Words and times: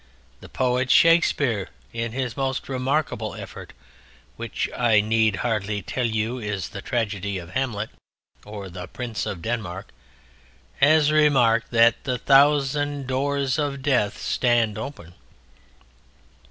The 0.39 0.49
poet 0.49 0.89
Shakespeare 0.89 1.69
in 1.93 2.11
his 2.11 2.35
most 2.35 2.67
remarkable 2.67 3.35
effort, 3.35 3.71
which, 4.35 4.67
I 4.75 4.99
need 4.99 5.35
hardly 5.45 5.83
tell 5.83 6.07
you, 6.07 6.39
is 6.39 6.69
the 6.69 6.81
tragedy 6.81 7.37
of 7.37 7.51
Hamlet, 7.51 7.91
or 8.43 8.67
the 8.67 8.87
Prince 8.87 9.27
of 9.27 9.43
Denmark, 9.43 9.91
has 10.77 11.11
remarked 11.11 11.69
that 11.69 12.03
the 12.03 12.17
thousand 12.17 13.05
doors 13.05 13.59
of 13.59 13.83
death 13.83 14.19
stand 14.19 14.75
open. 14.79 15.13